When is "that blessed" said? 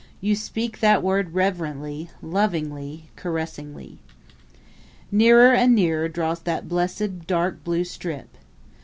6.39-7.27